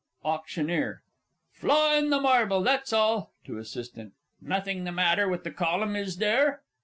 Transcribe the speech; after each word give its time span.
AUCT. 0.25 1.01
Flaw 1.51 1.93
in 1.93 2.09
the 2.09 2.19
marble, 2.19 2.63
that's 2.63 2.91
all. 2.91 3.33
(To 3.45 3.59
ASSIST.) 3.59 3.99
Nothing 4.41 4.83
the 4.83 4.91
matter 4.91 5.29
with 5.29 5.43
the 5.43 5.51
column, 5.51 5.95
is 5.95 6.17
there? 6.17 6.63